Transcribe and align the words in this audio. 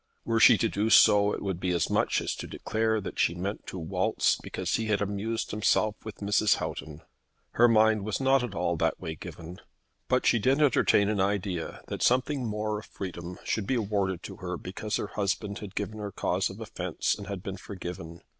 Were 0.25 0.39
she 0.39 0.57
to 0.57 0.67
do 0.67 0.89
so 0.89 1.31
it 1.31 1.43
would 1.43 1.59
be 1.59 1.69
as 1.73 1.87
much 1.87 2.21
as 2.21 2.33
to 2.37 2.47
declare 2.47 2.99
that 2.99 3.19
she 3.19 3.35
meant 3.35 3.67
to 3.67 3.77
waltz 3.77 4.35
because 4.41 4.73
he 4.73 4.87
had 4.87 4.99
amused 4.99 5.51
himself 5.51 5.95
with 6.03 6.21
Mrs. 6.21 6.55
Houghton. 6.55 7.03
Her 7.51 7.67
mind 7.67 8.03
was 8.03 8.19
not 8.19 8.43
at 8.43 8.55
all 8.55 8.75
that 8.77 8.99
way 8.99 9.13
given. 9.13 9.61
But 10.07 10.25
she 10.25 10.39
did 10.39 10.59
entertain 10.59 11.07
an 11.07 11.21
idea 11.21 11.81
that 11.87 12.01
something 12.01 12.43
more 12.43 12.79
of 12.79 12.87
freedom 12.87 13.37
should 13.43 13.67
be 13.67 13.75
awarded 13.75 14.23
to 14.23 14.37
her 14.37 14.57
because 14.57 14.95
her 14.95 15.05
husband 15.05 15.59
had 15.59 15.75
given 15.75 15.99
her 15.99 16.11
cause 16.11 16.49
of 16.49 16.59
offence 16.59 17.13
and 17.13 17.27
had 17.27 17.43
been 17.43 17.57
forgiven. 17.57 18.21